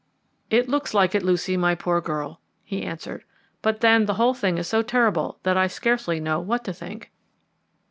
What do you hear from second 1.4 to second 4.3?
my poor girl," he answered. "But there, the